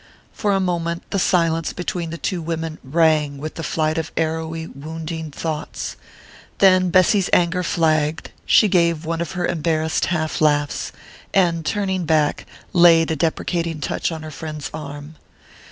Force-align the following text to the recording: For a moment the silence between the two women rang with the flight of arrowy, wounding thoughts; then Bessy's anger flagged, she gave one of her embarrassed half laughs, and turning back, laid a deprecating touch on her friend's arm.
For 0.33 0.51
a 0.53 0.59
moment 0.59 1.03
the 1.11 1.19
silence 1.19 1.73
between 1.73 2.09
the 2.09 2.17
two 2.17 2.41
women 2.41 2.79
rang 2.83 3.37
with 3.37 3.53
the 3.53 3.61
flight 3.61 3.99
of 3.99 4.11
arrowy, 4.17 4.65
wounding 4.65 5.29
thoughts; 5.29 5.95
then 6.57 6.89
Bessy's 6.89 7.29
anger 7.31 7.61
flagged, 7.61 8.31
she 8.43 8.67
gave 8.67 9.05
one 9.05 9.21
of 9.21 9.33
her 9.33 9.45
embarrassed 9.45 10.05
half 10.05 10.41
laughs, 10.41 10.91
and 11.35 11.63
turning 11.63 12.05
back, 12.05 12.47
laid 12.73 13.11
a 13.11 13.15
deprecating 13.15 13.79
touch 13.79 14.11
on 14.11 14.23
her 14.23 14.31
friend's 14.31 14.71
arm. 14.73 15.17